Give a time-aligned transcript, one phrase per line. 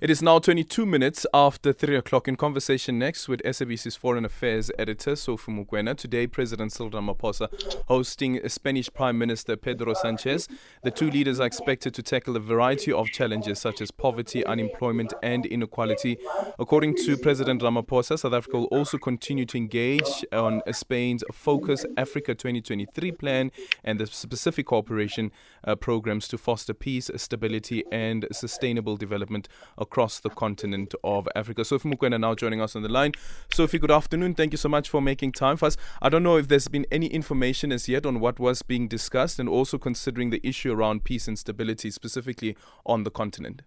[0.00, 4.70] It is now 22 minutes after 3 o'clock in conversation next with SABC's Foreign Affairs
[4.78, 5.94] editor Sophie Mokoena.
[5.94, 7.48] Today, President Cyril Ramaphosa
[7.86, 10.48] hosting Spanish Prime Minister Pedro Sanchez.
[10.82, 15.12] The two leaders are expected to tackle a variety of challenges such as poverty, unemployment,
[15.22, 16.16] and inequality.
[16.58, 22.34] According to President Ramaphosa, South Africa will also continue to engage on Spain's Focus Africa
[22.34, 23.52] 2023 plan
[23.84, 25.30] and the specific cooperation
[25.64, 29.46] uh, programs to foster peace, stability, and sustainable development
[29.90, 31.64] across the continent of Africa.
[31.64, 33.10] Sophie Mokoena now joining us on the line.
[33.52, 34.34] Sophie, good afternoon.
[34.36, 35.76] Thank you so much for making time for us.
[36.00, 39.40] I don't know if there's been any information as yet on what was being discussed
[39.40, 43.62] and also considering the issue around peace and stability, specifically on the continent.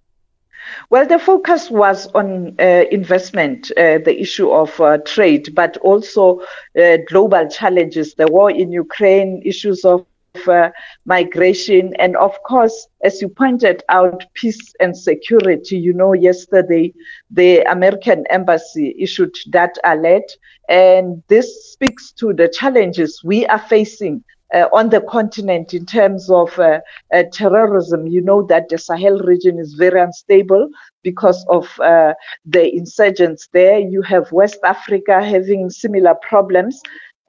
[0.89, 6.41] Well, the focus was on uh, investment, uh, the issue of uh, trade, but also
[6.79, 10.05] uh, global challenges, the war in Ukraine, issues of
[10.47, 10.69] uh,
[11.05, 15.77] migration, and of course, as you pointed out, peace and security.
[15.77, 16.93] You know, yesterday
[17.31, 20.31] the American embassy issued that alert,
[20.69, 24.23] and this speaks to the challenges we are facing.
[24.53, 26.79] Uh, on the continent, in terms of uh,
[27.11, 30.69] uh, terrorism, you know that the Sahel region is very unstable
[31.01, 32.13] because of uh,
[32.45, 33.79] the insurgents there.
[33.79, 36.79] You have West Africa having similar problems.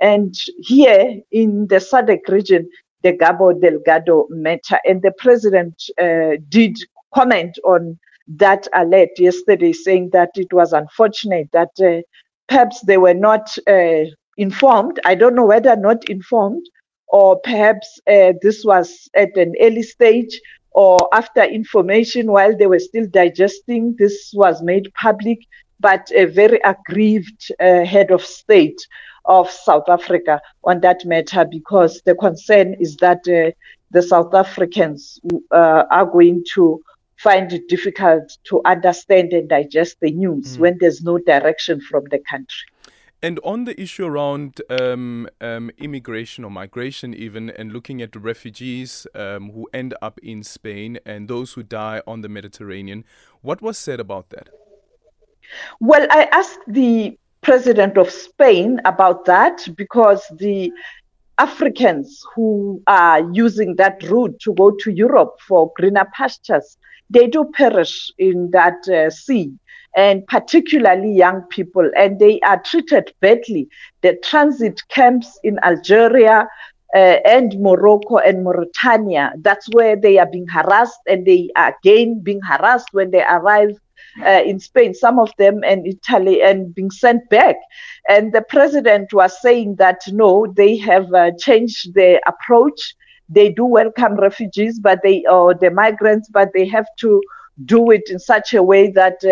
[0.01, 2.69] And here in the SADC region,
[3.05, 4.81] the Cabo Delgado matter.
[4.85, 6.77] And the president uh, did
[7.15, 12.03] comment on that alert yesterday, saying that it was unfortunate that uh,
[12.49, 14.05] perhaps they were not uh,
[14.39, 14.99] informed.
[15.05, 16.67] I don't know whether not informed
[17.09, 20.41] or perhaps uh, this was at an early stage
[20.73, 23.95] or after information while they were still digesting.
[23.99, 25.39] This was made public,
[25.85, 28.89] but a very aggrieved uh, head of state
[29.27, 33.53] of South Africa on that matter because the concern is that uh,
[33.91, 36.81] the South Africans uh, are going to
[37.17, 40.61] find it difficult to understand and digest the news mm.
[40.61, 42.67] when there's no direction from the country.
[43.23, 48.21] And on the issue around um, um, immigration or migration, even, and looking at the
[48.21, 53.05] refugees um, who end up in Spain and those who die on the Mediterranean,
[53.43, 54.49] what was said about that?
[55.81, 60.73] Well, I asked the president of Spain about that because the
[61.39, 66.79] Africans who are using that route to go to Europe for greener pastures,
[67.11, 69.53] they do perish in that uh, sea,
[69.97, 73.69] and particularly young people, and they are treated badly.
[74.03, 76.49] The transit camps in Algeria
[76.95, 82.21] uh, and Morocco and Mauritania, that's where they are being harassed, and they are again
[82.21, 83.79] being harassed when they arrive
[84.25, 87.57] uh, in Spain, some of them in Italy, and being sent back.
[88.09, 92.95] And the president was saying that no, they have uh, changed their approach.
[93.29, 97.21] They do welcome refugees, but they or the migrants, but they have to
[97.65, 99.25] do it in such a way that.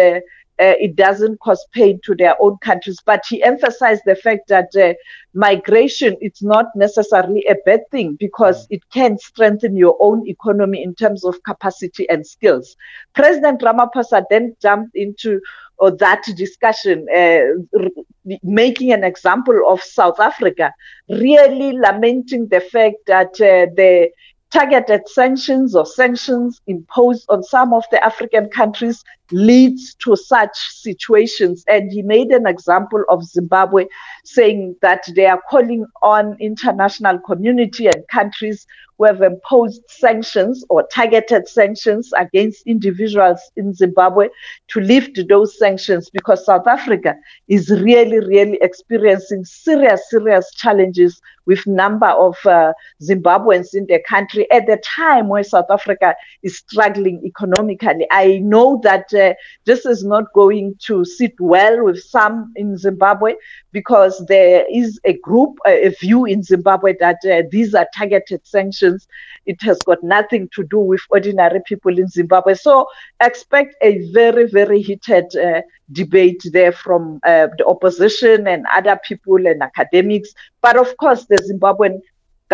[0.60, 2.98] Uh, it doesn't cause pain to their own countries.
[3.04, 4.94] But he emphasized the fact that uh,
[5.34, 8.76] migration it's not necessarily a bad thing because mm.
[8.76, 12.76] it can strengthen your own economy in terms of capacity and skills.
[13.14, 15.40] President Ramaphosa then jumped into
[15.80, 18.04] uh, that discussion, uh, r-
[18.42, 20.72] making an example of South Africa,
[21.08, 24.10] really lamenting the fact that uh, the
[24.52, 31.64] targeted sanctions or sanctions imposed on some of the African countries leads to such situations.
[31.68, 33.86] And he made an example of Zimbabwe,
[34.24, 38.66] saying that they are calling on international community and countries
[38.98, 44.28] who have imposed sanctions or targeted sanctions against individuals in Zimbabwe
[44.68, 47.14] to lift those sanctions because South Africa
[47.48, 54.41] is really, really experiencing serious, serious challenges with number of uh, Zimbabweans in the country
[54.50, 58.06] at the time where South Africa is struggling economically.
[58.10, 63.34] I know that uh, this is not going to sit well with some in Zimbabwe
[63.72, 69.06] because there is a group, a view in Zimbabwe that uh, these are targeted sanctions.
[69.46, 72.54] It has got nothing to do with ordinary people in Zimbabwe.
[72.54, 72.86] So
[73.20, 75.62] expect a very, very heated uh,
[75.92, 80.32] debate there from uh, the opposition and other people and academics.
[80.60, 82.00] But of course, the Zimbabwean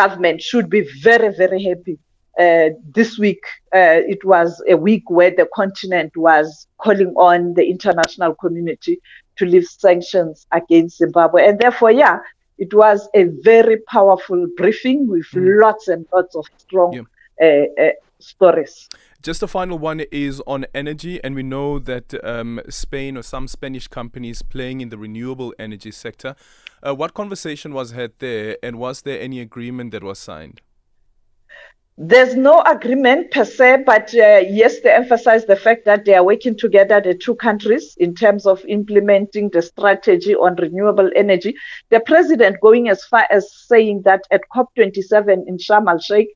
[0.02, 1.98] government should be very, very happy
[2.38, 3.42] uh, this week,
[3.74, 9.00] uh, it was a week where the continent was calling on the international community
[9.36, 11.48] to lift sanctions against Zimbabwe.
[11.48, 12.20] And therefore, yeah,
[12.56, 15.60] it was a very powerful briefing with mm.
[15.60, 17.06] lots and lots of strong
[17.40, 17.64] yeah.
[17.78, 17.90] uh, uh
[18.20, 18.88] stories.
[19.22, 23.48] Just a final one is on energy, and we know that um, Spain or some
[23.48, 26.34] Spanish companies playing in the renewable energy sector.
[26.86, 30.60] Uh, what conversation was had there, and was there any agreement that was signed?
[32.00, 36.22] There's no agreement per se, but uh, yes, they emphasize the fact that they are
[36.22, 41.56] working together, the two countries, in terms of implementing the strategy on renewable energy.
[41.90, 46.28] The president going as far as saying that at COP27 in Sharm el Sheikh,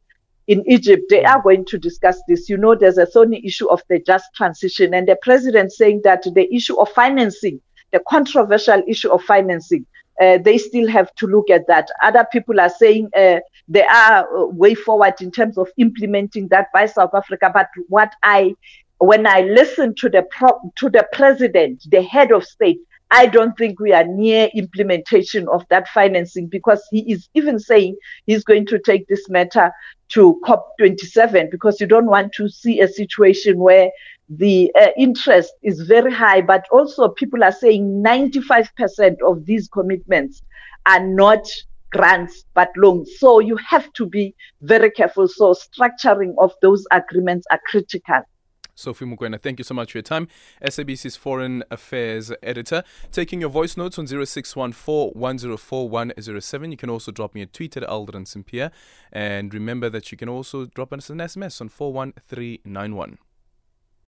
[0.49, 2.49] in Egypt, they are going to discuss this.
[2.49, 6.23] You know, there's a thorny issue of the just transition, and the president saying that
[6.35, 7.61] the issue of financing,
[7.93, 9.87] the controversial issue of financing,
[10.21, 11.89] uh, they still have to look at that.
[12.03, 16.69] Other people are saying uh, there are uh, way forward in terms of implementing that
[16.73, 17.51] by South Africa.
[17.53, 18.55] But what I,
[18.99, 22.79] when I listen to the pro- to the president, the head of state,
[23.11, 27.97] I don't think we are near implementation of that financing because he is even saying
[28.25, 29.71] he's going to take this matter
[30.13, 33.91] to COP27 because you don't want to see a situation where
[34.29, 40.43] the uh, interest is very high, but also people are saying 95% of these commitments
[40.87, 41.47] are not
[41.91, 43.11] grants but loans.
[43.19, 45.29] So you have to be very careful.
[45.29, 48.23] So structuring of those agreements are critical.
[48.83, 50.29] Sophie Mokoena, thank you so much for your time.
[50.63, 52.83] SABC's Foreign Affairs Editor.
[53.13, 56.71] Taking your voice notes on 0614 104 107.
[56.71, 58.71] You can also drop me a tweet at Aldrin Sampear.
[59.13, 63.19] And remember that you can also drop us an SMS on 41391.